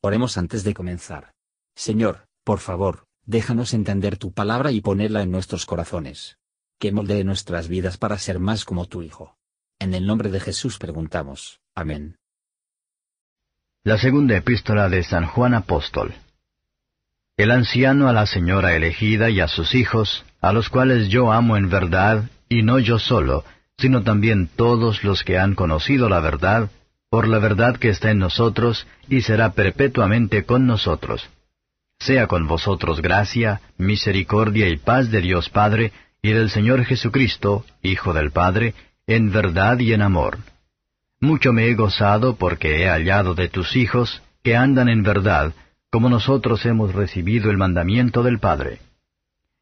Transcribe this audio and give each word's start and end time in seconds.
Oremos 0.00 0.38
antes 0.38 0.62
de 0.62 0.74
comenzar. 0.74 1.32
Señor, 1.74 2.28
por 2.44 2.60
favor, 2.60 3.06
déjanos 3.26 3.74
entender 3.74 4.16
tu 4.16 4.32
palabra 4.32 4.70
y 4.70 4.80
ponerla 4.80 5.22
en 5.22 5.32
nuestros 5.32 5.66
corazones. 5.66 6.38
Que 6.78 6.92
moldee 6.92 7.24
nuestras 7.24 7.66
vidas 7.66 7.98
para 7.98 8.16
ser 8.18 8.38
más 8.38 8.64
como 8.64 8.86
tu 8.86 9.02
Hijo. 9.02 9.36
En 9.80 9.94
el 9.94 10.06
nombre 10.06 10.30
de 10.30 10.38
Jesús 10.38 10.78
preguntamos. 10.78 11.60
Amén. 11.74 12.16
La 13.82 13.98
segunda 13.98 14.36
epístola 14.36 14.88
de 14.88 15.02
San 15.02 15.26
Juan 15.26 15.54
Apóstol. 15.54 16.14
El 17.36 17.50
anciano 17.50 18.08
a 18.08 18.12
la 18.12 18.26
señora 18.26 18.76
elegida 18.76 19.30
y 19.30 19.40
a 19.40 19.48
sus 19.48 19.74
hijos, 19.74 20.24
a 20.40 20.52
los 20.52 20.68
cuales 20.68 21.08
yo 21.08 21.32
amo 21.32 21.56
en 21.56 21.70
verdad, 21.70 22.30
y 22.48 22.62
no 22.62 22.78
yo 22.78 22.98
solo, 22.98 23.44
sino 23.78 24.02
también 24.02 24.48
todos 24.48 25.02
los 25.04 25.24
que 25.24 25.38
han 25.38 25.54
conocido 25.54 26.08
la 26.08 26.20
verdad, 26.20 26.70
por 27.10 27.26
la 27.26 27.38
verdad 27.38 27.76
que 27.76 27.88
está 27.88 28.10
en 28.10 28.18
nosotros 28.18 28.86
y 29.08 29.22
será 29.22 29.52
perpetuamente 29.52 30.44
con 30.44 30.66
nosotros. 30.66 31.28
Sea 31.98 32.26
con 32.26 32.46
vosotros 32.46 33.00
gracia, 33.00 33.60
misericordia 33.76 34.68
y 34.68 34.76
paz 34.76 35.10
de 35.10 35.20
Dios 35.20 35.48
Padre 35.48 35.92
y 36.22 36.30
del 36.30 36.50
Señor 36.50 36.84
Jesucristo, 36.84 37.64
Hijo 37.82 38.12
del 38.12 38.30
Padre, 38.30 38.74
en 39.06 39.32
verdad 39.32 39.78
y 39.78 39.92
en 39.92 40.02
amor. 40.02 40.38
Mucho 41.20 41.52
me 41.52 41.66
he 41.66 41.74
gozado 41.74 42.36
porque 42.36 42.82
he 42.82 42.88
hallado 42.88 43.34
de 43.34 43.48
tus 43.48 43.74
hijos 43.74 44.22
que 44.44 44.54
andan 44.54 44.88
en 44.88 45.02
verdad, 45.02 45.52
como 45.90 46.08
nosotros 46.08 46.64
hemos 46.66 46.94
recibido 46.94 47.50
el 47.50 47.56
mandamiento 47.56 48.22
del 48.22 48.38
Padre. 48.38 48.80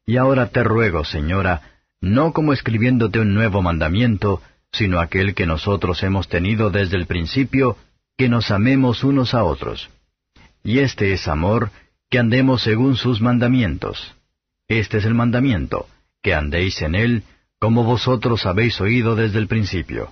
Y 0.05 0.17
ahora 0.17 0.49
te 0.49 0.63
ruego, 0.63 1.03
Señora, 1.03 1.61
no 2.01 2.33
como 2.33 2.53
escribiéndote 2.53 3.19
un 3.19 3.33
nuevo 3.33 3.61
mandamiento, 3.61 4.41
sino 4.71 4.99
aquel 4.99 5.33
que 5.33 5.45
nosotros 5.45 6.03
hemos 6.03 6.27
tenido 6.27 6.69
desde 6.69 6.97
el 6.97 7.07
principio, 7.07 7.77
que 8.17 8.29
nos 8.29 8.51
amemos 8.51 9.03
unos 9.03 9.33
a 9.33 9.43
otros. 9.43 9.89
Y 10.63 10.79
este 10.79 11.13
es 11.13 11.27
amor, 11.27 11.71
que 12.09 12.19
andemos 12.19 12.61
según 12.61 12.95
sus 12.95 13.21
mandamientos. 13.21 14.15
Este 14.67 14.97
es 14.97 15.05
el 15.05 15.13
mandamiento, 15.13 15.87
que 16.21 16.33
andéis 16.33 16.81
en 16.81 16.95
él, 16.95 17.23
como 17.59 17.83
vosotros 17.83 18.45
habéis 18.45 18.79
oído 18.81 19.15
desde 19.15 19.39
el 19.39 19.47
principio. 19.47 20.11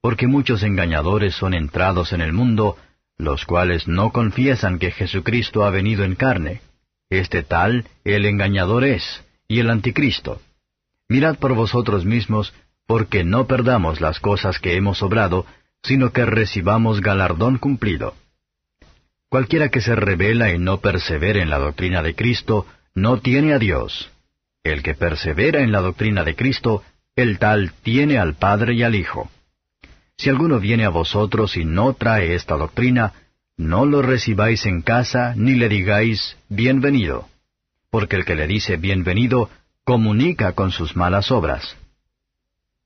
Porque 0.00 0.26
muchos 0.26 0.62
engañadores 0.62 1.34
son 1.34 1.54
entrados 1.54 2.12
en 2.12 2.20
el 2.20 2.32
mundo, 2.32 2.76
los 3.18 3.44
cuales 3.44 3.86
no 3.86 4.10
confiesan 4.12 4.78
que 4.78 4.90
Jesucristo 4.90 5.64
ha 5.64 5.70
venido 5.70 6.04
en 6.04 6.14
carne. 6.14 6.62
Este 7.10 7.42
tal, 7.42 7.86
el 8.04 8.24
engañador 8.24 8.84
es, 8.84 9.24
y 9.48 9.60
el 9.60 9.70
anticristo. 9.70 10.40
Mirad 11.08 11.38
por 11.38 11.54
vosotros 11.54 12.04
mismos, 12.04 12.54
porque 12.90 13.22
no 13.22 13.46
perdamos 13.46 14.00
las 14.00 14.18
cosas 14.18 14.58
que 14.58 14.74
hemos 14.74 15.00
obrado, 15.00 15.46
sino 15.80 16.10
que 16.10 16.24
recibamos 16.24 17.00
galardón 17.00 17.58
cumplido. 17.58 18.16
Cualquiera 19.28 19.68
que 19.68 19.80
se 19.80 19.94
revela 19.94 20.52
y 20.52 20.58
no 20.58 20.80
persevere 20.80 21.40
en 21.40 21.50
la 21.50 21.60
doctrina 21.60 22.02
de 22.02 22.16
Cristo, 22.16 22.66
no 22.92 23.20
tiene 23.20 23.52
a 23.52 23.60
Dios. 23.60 24.10
El 24.64 24.82
que 24.82 24.94
persevera 24.94 25.60
en 25.60 25.70
la 25.70 25.82
doctrina 25.82 26.24
de 26.24 26.34
Cristo, 26.34 26.82
el 27.14 27.38
tal 27.38 27.70
tiene 27.84 28.18
al 28.18 28.34
Padre 28.34 28.74
y 28.74 28.82
al 28.82 28.96
Hijo. 28.96 29.30
Si 30.18 30.28
alguno 30.28 30.58
viene 30.58 30.84
a 30.84 30.88
vosotros 30.88 31.56
y 31.56 31.64
no 31.64 31.92
trae 31.92 32.34
esta 32.34 32.56
doctrina, 32.56 33.12
no 33.56 33.86
lo 33.86 34.02
recibáis 34.02 34.66
en 34.66 34.82
casa 34.82 35.34
ni 35.36 35.54
le 35.54 35.68
digáis 35.68 36.36
bienvenido, 36.48 37.28
porque 37.88 38.16
el 38.16 38.24
que 38.24 38.34
le 38.34 38.48
dice 38.48 38.78
bienvenido 38.78 39.48
comunica 39.84 40.54
con 40.54 40.72
sus 40.72 40.96
malas 40.96 41.30
obras. 41.30 41.76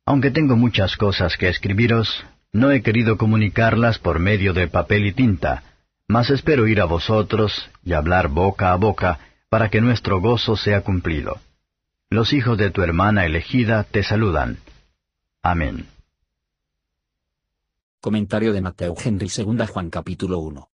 Aunque 0.06 0.30
tengo 0.30 0.56
muchas 0.56 0.97
cosas 0.97 1.36
que 1.38 1.48
escribiros, 1.48 2.24
no 2.52 2.70
he 2.70 2.83
querido 2.83 3.16
comunicarlas 3.16 3.98
por 3.98 4.19
medio 4.19 4.52
de 4.52 4.69
papel 4.69 5.06
y 5.06 5.12
tinta, 5.12 5.62
mas 6.06 6.28
espero 6.28 6.69
ir 6.69 6.80
a 6.80 6.84
vosotros 6.84 7.70
y 7.83 7.94
hablar 7.94 8.28
boca 8.28 8.72
a 8.72 8.77
boca 8.77 9.19
para 9.48 9.70
que 9.70 9.80
nuestro 9.80 10.20
gozo 10.20 10.56
sea 10.56 10.83
cumplido. 10.83 11.40
Los 12.11 12.34
hijos 12.34 12.58
de 12.58 12.70
tu 12.70 12.83
hermana 12.83 13.24
elegida 13.24 13.84
te 13.84 14.02
saludan. 14.02 14.58
Amén. 15.42 15.86
Comentario 18.00 18.52
de 18.52 18.61
Mateo 18.61 18.95
Henry 19.02 19.29
2 19.29 19.70
Juan 19.70 19.89
capítulo 19.89 20.39
1. 20.40 20.68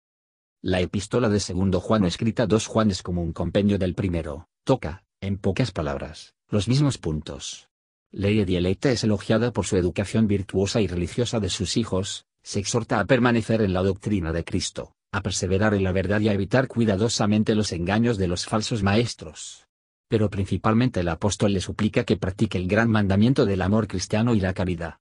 La 0.62 0.81
epístola 0.81 1.28
de 1.28 1.38
segundo 1.38 1.78
Juan 1.81 2.05
escrita 2.05 2.47
dos 2.47 2.66
Juan 2.66 2.91
es 2.91 3.03
como 3.03 3.22
un 3.22 3.32
compendio 3.32 3.78
del 3.78 3.94
primero, 3.94 4.49
toca, 4.65 5.05
en 5.21 5.38
pocas 5.38 5.71
palabras, 5.71 6.34
los 6.50 6.66
mismos 6.66 6.99
puntos 6.99 7.69
Lady 8.12 8.44
Dieleite 8.44 8.91
es 8.91 9.04
elogiada 9.04 9.53
por 9.53 9.66
su 9.66 9.76
educación 9.76 10.26
virtuosa 10.26 10.81
y 10.81 10.88
religiosa 10.88 11.38
de 11.38 11.48
sus 11.48 11.76
hijos, 11.76 12.26
se 12.43 12.59
exhorta 12.59 12.98
a 12.98 13.04
permanecer 13.04 13.62
en 13.62 13.72
la 13.72 13.84
doctrina 13.84 14.32
de 14.32 14.43
Cristo, 14.43 14.97
a 15.12 15.22
perseverar 15.22 15.75
en 15.75 15.84
la 15.84 15.93
verdad 15.93 16.20
y 16.20 16.28
a 16.28 16.32
evitar 16.32 16.66
cuidadosamente 16.66 17.54
los 17.54 17.70
engaños 17.70 18.19
de 18.19 18.26
los 18.26 18.47
falsos 18.47 18.82
maestros. 18.82 19.69
Pero 20.09 20.28
principalmente 20.28 21.00
el 21.00 21.09
apóstol 21.09 21.53
le 21.53 21.60
suplica 21.60 22.03
que 22.03 22.16
practique 22.16 22.59
el 22.59 22.66
gran 22.66 22.91
mandamiento 22.91 23.47
del 23.47 23.62
amor 23.62 23.87
cristiano 23.87 24.34
y 24.34 24.41
la 24.41 24.54
caridad. 24.54 24.99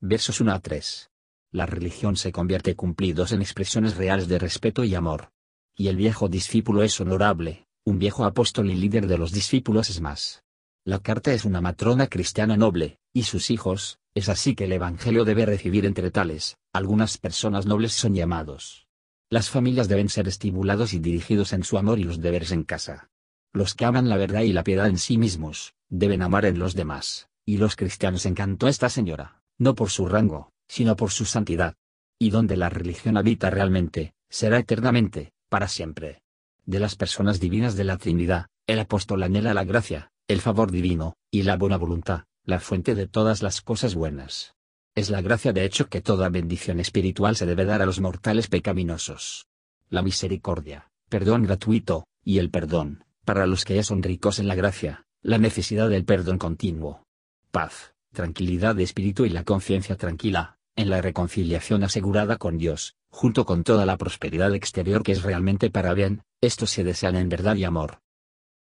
Versos 0.00 0.40
1 0.40 0.52
a 0.52 0.58
3. 0.58 1.10
La 1.52 1.66
religión 1.66 2.16
se 2.16 2.32
convierte 2.32 2.74
cumplidos 2.74 3.30
en 3.30 3.40
expresiones 3.40 3.96
reales 3.96 4.26
de 4.26 4.40
respeto 4.40 4.82
y 4.82 4.96
amor. 4.96 5.30
Y 5.76 5.86
el 5.86 5.96
viejo 5.96 6.28
discípulo 6.28 6.82
es 6.82 7.00
honorable, 7.00 7.68
un 7.84 8.00
viejo 8.00 8.24
apóstol 8.24 8.68
y 8.68 8.74
líder 8.74 9.06
de 9.06 9.18
los 9.18 9.30
discípulos 9.30 9.90
es 9.90 10.00
más. 10.00 10.42
La 10.84 10.98
carta 10.98 11.32
es 11.32 11.44
una 11.44 11.60
matrona 11.60 12.08
cristiana 12.08 12.56
noble, 12.56 12.98
y 13.12 13.22
sus 13.22 13.52
hijos, 13.52 14.00
es 14.14 14.28
así 14.28 14.56
que 14.56 14.64
el 14.64 14.72
Evangelio 14.72 15.24
debe 15.24 15.46
recibir 15.46 15.86
entre 15.86 16.10
tales, 16.10 16.56
algunas 16.72 17.18
personas 17.18 17.66
nobles 17.66 17.92
son 17.92 18.16
llamados. 18.16 18.88
Las 19.30 19.48
familias 19.48 19.86
deben 19.86 20.08
ser 20.08 20.26
estimulados 20.26 20.92
y 20.92 20.98
dirigidos 20.98 21.52
en 21.52 21.62
su 21.62 21.78
amor 21.78 22.00
y 22.00 22.02
los 22.02 22.20
deberes 22.20 22.50
en 22.50 22.64
casa. 22.64 23.10
Los 23.52 23.74
que 23.76 23.84
aman 23.84 24.08
la 24.08 24.16
verdad 24.16 24.40
y 24.40 24.52
la 24.52 24.64
piedad 24.64 24.88
en 24.88 24.98
sí 24.98 25.18
mismos, 25.18 25.74
deben 25.88 26.20
amar 26.20 26.46
en 26.46 26.58
los 26.58 26.74
demás, 26.74 27.28
y 27.46 27.58
los 27.58 27.76
cristianos 27.76 28.26
encantó 28.26 28.66
esta 28.66 28.88
señora, 28.88 29.40
no 29.58 29.76
por 29.76 29.88
su 29.88 30.08
rango, 30.08 30.50
sino 30.66 30.96
por 30.96 31.12
su 31.12 31.26
santidad. 31.26 31.76
Y 32.18 32.30
donde 32.30 32.56
la 32.56 32.70
religión 32.70 33.16
habita 33.16 33.50
realmente, 33.50 34.14
será 34.28 34.58
eternamente, 34.58 35.32
para 35.48 35.68
siempre. 35.68 36.22
De 36.66 36.80
las 36.80 36.96
personas 36.96 37.38
divinas 37.38 37.76
de 37.76 37.84
la 37.84 37.98
Trinidad, 37.98 38.46
el 38.66 38.80
apóstol 38.80 39.22
anhela 39.22 39.54
la 39.54 39.64
gracia, 39.64 40.11
el 40.28 40.40
favor 40.40 40.70
divino, 40.70 41.14
y 41.30 41.42
la 41.42 41.56
buena 41.56 41.76
voluntad, 41.76 42.24
la 42.44 42.60
fuente 42.60 42.94
de 42.94 43.06
todas 43.06 43.42
las 43.42 43.60
cosas 43.60 43.94
buenas. 43.94 44.54
Es 44.94 45.10
la 45.10 45.20
gracia 45.20 45.52
de 45.52 45.64
hecho 45.64 45.88
que 45.88 46.02
toda 46.02 46.28
bendición 46.28 46.80
espiritual 46.80 47.36
se 47.36 47.46
debe 47.46 47.64
dar 47.64 47.82
a 47.82 47.86
los 47.86 48.00
mortales 48.00 48.48
pecaminosos. 48.48 49.46
La 49.88 50.02
misericordia, 50.02 50.90
perdón 51.08 51.44
gratuito, 51.44 52.06
y 52.24 52.38
el 52.38 52.50
perdón, 52.50 53.04
para 53.24 53.46
los 53.46 53.64
que 53.64 53.76
ya 53.76 53.82
son 53.82 54.02
ricos 54.02 54.38
en 54.38 54.48
la 54.48 54.54
gracia, 54.54 55.06
la 55.22 55.38
necesidad 55.38 55.88
del 55.88 56.04
perdón 56.04 56.38
continuo. 56.38 57.04
Paz, 57.50 57.94
tranquilidad 58.12 58.74
de 58.74 58.82
espíritu 58.82 59.24
y 59.24 59.30
la 59.30 59.44
conciencia 59.44 59.96
tranquila, 59.96 60.58
en 60.76 60.90
la 60.90 61.00
reconciliación 61.00 61.84
asegurada 61.84 62.36
con 62.36 62.58
Dios, 62.58 62.96
junto 63.10 63.44
con 63.44 63.64
toda 63.64 63.86
la 63.86 63.98
prosperidad 63.98 64.54
exterior 64.54 65.02
que 65.02 65.12
es 65.12 65.22
realmente 65.22 65.70
para 65.70 65.94
bien, 65.94 66.22
estos 66.40 66.70
se 66.70 66.84
desean 66.84 67.16
en 67.16 67.28
verdad 67.28 67.56
y 67.56 67.64
amor. 67.64 68.00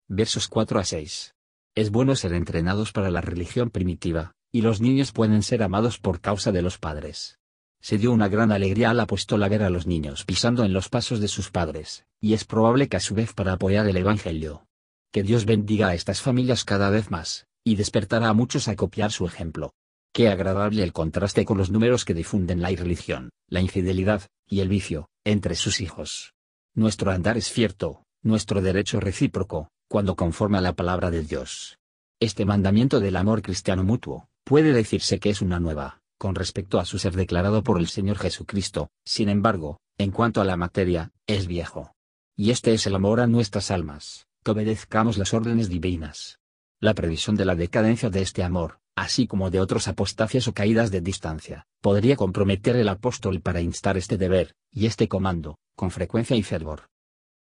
Versos 0.09 0.49
4 0.49 0.81
a 0.81 0.84
6. 0.84 1.34
Es 1.80 1.91
bueno 1.91 2.14
ser 2.14 2.34
entrenados 2.34 2.92
para 2.92 3.10
la 3.10 3.22
religión 3.22 3.70
primitiva, 3.70 4.34
y 4.52 4.60
los 4.60 4.82
niños 4.82 5.12
pueden 5.12 5.42
ser 5.42 5.62
amados 5.62 5.98
por 5.98 6.20
causa 6.20 6.52
de 6.52 6.60
los 6.60 6.76
padres. 6.76 7.38
Se 7.80 7.96
dio 7.96 8.12
una 8.12 8.28
gran 8.28 8.52
alegría 8.52 8.91
al 8.91 9.00
apóstol 9.00 9.42
a 9.42 9.48
ver 9.48 9.62
a 9.62 9.70
los 9.70 9.86
niños 9.86 10.26
pisando 10.26 10.62
en 10.64 10.74
los 10.74 10.90
pasos 10.90 11.20
de 11.20 11.28
sus 11.28 11.50
padres, 11.50 12.04
y 12.20 12.34
es 12.34 12.44
probable 12.44 12.90
que 12.90 12.98
a 12.98 13.00
su 13.00 13.14
vez 13.14 13.32
para 13.32 13.54
apoyar 13.54 13.88
el 13.88 13.96
Evangelio. 13.96 14.66
Que 15.10 15.22
Dios 15.22 15.46
bendiga 15.46 15.88
a 15.88 15.94
estas 15.94 16.20
familias 16.20 16.66
cada 16.66 16.90
vez 16.90 17.10
más, 17.10 17.46
y 17.64 17.76
despertará 17.76 18.28
a 18.28 18.34
muchos 18.34 18.69
a 18.69 18.76
copiar 18.76 19.10
su 19.10 19.24
ejemplo. 19.24 19.72
Qué 20.12 20.28
agradable 20.28 20.82
el 20.82 20.92
contraste 20.92 21.46
con 21.46 21.56
los 21.56 21.70
números 21.70 22.04
que 22.04 22.12
difunden 22.12 22.60
la 22.60 22.72
irreligión, 22.72 23.31
la 23.49 23.62
infidelidad, 23.62 24.26
y 24.46 24.60
el 24.60 24.69
vicio, 24.69 25.08
entre 25.25 25.55
sus 25.55 25.81
hijos. 25.81 26.34
Nuestro 26.75 27.10
andar 27.10 27.38
es 27.38 27.50
cierto, 27.50 28.02
nuestro 28.22 28.60
derecho 28.60 29.00
recíproco, 29.00 29.70
cuando 29.90 30.14
conforme 30.14 30.56
a 30.56 30.60
la 30.60 30.75
palabra 30.75 31.10
de 31.10 31.25
Dios. 31.25 31.81
Este 32.20 32.44
mandamiento 32.44 33.00
del 33.00 33.16
amor 33.16 33.42
cristiano 33.42 33.82
mutuo, 33.82 34.28
puede 34.44 34.72
decirse 34.72 35.19
que 35.19 35.31
es 35.31 35.42
una 35.42 35.58
nueva, 35.58 36.00
con 36.16 36.37
respecto 36.37 36.78
a 36.78 36.84
su 36.84 37.00
ser 37.00 37.16
declarado 37.16 37.64
por 37.64 37.81
el 37.81 37.88
Señor 37.88 38.16
Jesucristo, 38.16 38.88
sin 39.04 39.28
embargo, 39.28 39.81
en 39.98 40.12
cuanto 40.12 40.40
a 40.40 40.44
la 40.44 40.56
materia, 40.56 41.10
es 41.26 41.48
viejo. 41.48 41.92
Y 42.37 42.52
este 42.52 42.72
es 42.72 42.87
el 42.87 42.94
amor 42.94 43.19
a 43.19 43.26
nuestras 43.26 43.72
almas, 43.72 44.28
que 44.44 44.52
obedezcamos 44.52 45.19
las 45.19 45.34
órdenes 45.34 45.69
divinas. 45.69 46.38
La 46.78 46.94
previsión 46.94 47.34
de 47.34 47.46
la 47.46 47.56
decadencia 47.56 48.10
de 48.10 48.22
este 48.22 48.44
amor, 48.44 48.78
así 48.94 49.26
como 49.26 49.50
de 49.50 49.58
otros 49.58 49.88
apostacias 49.88 50.46
o 50.46 50.54
caídas 50.54 50.93
de 50.93 51.00
distancia, 51.00 51.66
podría 51.81 52.14
comprometer 52.14 52.76
el 52.76 52.88
apóstol 52.88 53.40
para 53.40 53.60
instar 53.60 53.96
este 53.96 54.19
deber, 54.19 54.54
y 54.70 54.86
este 54.86 55.08
comando, 55.08 55.58
con 55.75 55.90
frecuencia 55.90 56.36
y 56.36 56.44
fervor. 56.44 56.90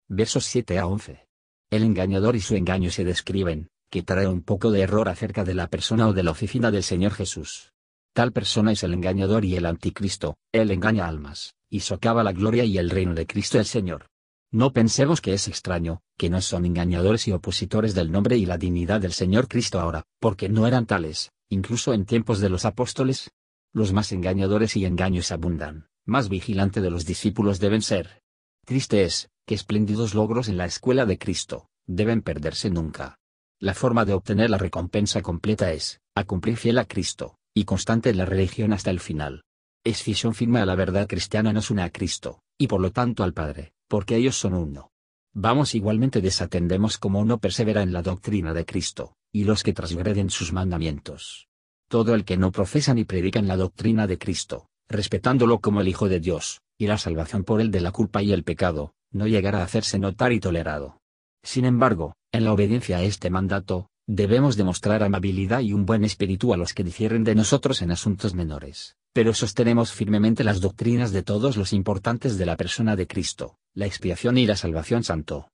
Versos 0.07 0.45
7 0.45 0.79
a 0.79 0.87
11. 0.87 1.30
El 1.71 1.83
engañador 1.83 2.35
y 2.35 2.41
su 2.41 2.55
engaño 2.55 2.91
se 2.91 3.05
describen, 3.05 3.69
que 3.89 4.03
trae 4.03 4.27
un 4.27 4.41
poco 4.41 4.71
de 4.71 4.81
error 4.81 5.07
acerca 5.07 5.45
de 5.45 5.53
la 5.53 5.67
persona 5.67 6.09
o 6.09 6.13
de 6.13 6.21
la 6.21 6.31
oficina 6.31 6.69
del 6.69 6.83
Señor 6.83 7.13
Jesús. 7.13 7.71
Tal 8.13 8.33
persona 8.33 8.73
es 8.73 8.83
el 8.83 8.93
engañador 8.93 9.45
y 9.45 9.55
el 9.55 9.65
anticristo, 9.65 10.35
él 10.51 10.69
engaña 10.71 11.07
almas, 11.07 11.55
y 11.69 11.79
socava 11.79 12.23
la 12.23 12.33
gloria 12.33 12.65
y 12.65 12.77
el 12.77 12.89
reino 12.89 13.13
de 13.13 13.25
Cristo 13.25 13.57
el 13.57 13.65
Señor. 13.65 14.07
No 14.51 14.73
pensemos 14.73 15.21
que 15.21 15.33
es 15.33 15.47
extraño, 15.47 16.01
que 16.17 16.29
no 16.29 16.41
son 16.41 16.65
engañadores 16.65 17.29
y 17.29 17.31
opositores 17.31 17.95
del 17.95 18.11
nombre 18.11 18.35
y 18.35 18.45
la 18.45 18.57
dignidad 18.57 18.99
del 18.99 19.13
Señor 19.13 19.47
Cristo 19.47 19.79
ahora, 19.79 20.03
porque 20.19 20.49
no 20.49 20.67
eran 20.67 20.85
tales, 20.85 21.31
incluso 21.47 21.93
en 21.93 22.03
tiempos 22.03 22.41
de 22.41 22.49
los 22.49 22.65
apóstoles. 22.65 23.31
Los 23.71 23.93
más 23.93 24.11
engañadores 24.11 24.75
y 24.75 24.83
engaños 24.83 25.31
abundan, 25.31 25.87
más 26.03 26.27
vigilante 26.27 26.81
de 26.81 26.91
los 26.91 27.05
discípulos 27.05 27.61
deben 27.61 27.81
ser. 27.81 28.21
Triste 28.65 29.05
es, 29.05 29.30
que 29.45 29.55
espléndidos 29.55 30.13
logros 30.13 30.47
en 30.47 30.57
la 30.57 30.65
escuela 30.65 31.05
de 31.05 31.17
Cristo, 31.17 31.67
deben 31.87 32.21
perderse 32.21 32.69
nunca. 32.69 33.19
La 33.59 33.73
forma 33.73 34.05
de 34.05 34.13
obtener 34.13 34.49
la 34.49 34.57
recompensa 34.57 35.21
completa 35.21 35.71
es, 35.71 36.01
a 36.15 36.23
cumplir 36.23 36.57
fiel 36.57 36.77
a 36.77 36.85
Cristo, 36.85 37.35
y 37.53 37.65
constante 37.65 38.09
en 38.09 38.17
la 38.17 38.25
religión 38.25 38.73
hasta 38.73 38.89
el 38.89 38.99
final. 38.99 39.43
Escisión 39.83 40.33
firme 40.33 40.59
a 40.59 40.65
la 40.65 40.75
verdad 40.75 41.07
cristiana 41.07 41.53
nos 41.53 41.69
une 41.69 41.83
a 41.83 41.91
Cristo, 41.91 42.41
y 42.57 42.67
por 42.67 42.81
lo 42.81 42.91
tanto 42.91 43.23
al 43.23 43.33
Padre, 43.33 43.73
porque 43.87 44.15
ellos 44.15 44.35
son 44.35 44.53
uno. 44.53 44.91
Vamos 45.33 45.75
igualmente 45.75 46.21
desatendemos 46.21 46.97
como 46.97 47.19
uno 47.19 47.39
persevera 47.39 47.81
en 47.81 47.93
la 47.93 48.01
doctrina 48.01 48.53
de 48.53 48.65
Cristo, 48.65 49.15
y 49.31 49.43
los 49.43 49.63
que 49.63 49.73
transgreden 49.73 50.29
sus 50.29 50.53
mandamientos. 50.53 51.47
Todo 51.87 52.15
el 52.15 52.25
que 52.25 52.37
no 52.37 52.51
profesa 52.51 52.93
ni 52.93 53.05
predica 53.05 53.39
en 53.39 53.47
la 53.47 53.57
doctrina 53.57 54.07
de 54.07 54.17
Cristo, 54.17 54.67
respetándolo 54.87 55.59
como 55.59 55.81
el 55.81 55.87
Hijo 55.87 56.09
de 56.09 56.19
Dios, 56.19 56.61
y 56.77 56.87
la 56.87 56.97
salvación 56.97 57.43
por 57.43 57.61
él 57.61 57.71
de 57.71 57.81
la 57.81 57.91
culpa 57.91 58.23
y 58.23 58.33
el 58.33 58.43
pecado, 58.43 58.93
no 59.11 59.27
llegará 59.27 59.59
a 59.59 59.63
hacerse 59.63 59.99
notar 59.99 60.31
y 60.31 60.39
tolerado. 60.39 60.99
Sin 61.43 61.65
embargo, 61.65 62.15
en 62.31 62.45
la 62.45 62.53
obediencia 62.53 62.97
a 62.97 63.03
este 63.03 63.29
mandato, 63.29 63.91
Debemos 64.13 64.57
demostrar 64.57 65.03
amabilidad 65.03 65.61
y 65.61 65.71
un 65.71 65.85
buen 65.85 66.03
espíritu 66.03 66.53
a 66.53 66.57
los 66.57 66.73
que 66.73 66.83
difieren 66.83 67.23
de 67.23 67.33
nosotros 67.33 67.81
en 67.81 67.91
asuntos 67.91 68.33
menores, 68.33 68.97
pero 69.13 69.33
sostenemos 69.33 69.93
firmemente 69.93 70.43
las 70.43 70.59
doctrinas 70.59 71.13
de 71.13 71.23
todos 71.23 71.55
los 71.55 71.71
importantes 71.71 72.37
de 72.37 72.45
la 72.45 72.57
persona 72.57 72.97
de 72.97 73.07
Cristo, 73.07 73.55
la 73.73 73.85
expiación 73.85 74.37
y 74.37 74.45
la 74.45 74.57
salvación 74.57 75.05
santo. 75.05 75.49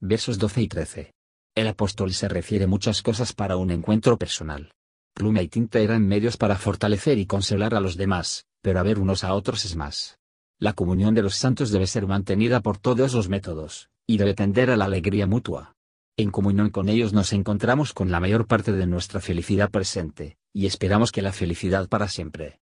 Versos 0.00 0.38
12 0.38 0.62
y 0.62 0.68
13. 0.68 1.12
El 1.54 1.66
apóstol 1.66 2.14
se 2.14 2.28
refiere 2.28 2.66
muchas 2.66 3.02
cosas 3.02 3.34
para 3.34 3.56
un 3.56 3.70
encuentro 3.70 4.16
personal. 4.16 4.72
Pluma 5.12 5.42
y 5.42 5.48
tinta 5.48 5.80
eran 5.80 6.06
medios 6.06 6.38
para 6.38 6.56
fortalecer 6.56 7.18
y 7.18 7.26
consolar 7.26 7.74
a 7.74 7.80
los 7.80 7.98
demás, 7.98 8.46
pero 8.62 8.80
a 8.80 8.84
ver 8.84 8.98
unos 8.98 9.22
a 9.22 9.34
otros 9.34 9.66
es 9.66 9.76
más. 9.76 10.18
La 10.62 10.74
comunión 10.74 11.12
de 11.12 11.22
los 11.22 11.34
santos 11.34 11.72
debe 11.72 11.88
ser 11.88 12.06
mantenida 12.06 12.60
por 12.60 12.78
todos 12.78 13.14
los 13.14 13.28
métodos, 13.28 13.90
y 14.06 14.16
debe 14.16 14.32
tender 14.32 14.70
a 14.70 14.76
la 14.76 14.84
alegría 14.84 15.26
mutua. 15.26 15.74
En 16.16 16.30
comunión 16.30 16.70
con 16.70 16.88
ellos 16.88 17.12
nos 17.12 17.32
encontramos 17.32 17.92
con 17.92 18.12
la 18.12 18.20
mayor 18.20 18.46
parte 18.46 18.70
de 18.70 18.86
nuestra 18.86 19.18
felicidad 19.18 19.72
presente, 19.72 20.36
y 20.52 20.66
esperamos 20.66 21.10
que 21.10 21.20
la 21.20 21.32
felicidad 21.32 21.88
para 21.88 22.06
siempre. 22.06 22.60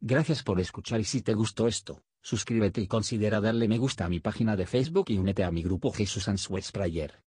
Gracias 0.00 0.42
por 0.42 0.58
escuchar 0.58 0.98
y 0.98 1.04
si 1.04 1.22
te 1.22 1.34
gustó 1.34 1.68
esto, 1.68 2.02
suscríbete 2.22 2.80
y 2.80 2.88
considera 2.88 3.40
darle 3.40 3.68
me 3.68 3.78
gusta 3.78 4.04
a 4.04 4.08
mi 4.08 4.18
página 4.18 4.56
de 4.56 4.66
Facebook 4.66 5.04
y 5.10 5.18
únete 5.18 5.44
a 5.44 5.52
mi 5.52 5.62
grupo 5.62 5.92
Jesús 5.92 6.26
Answers 6.26 6.72
Prayer. 6.72 7.22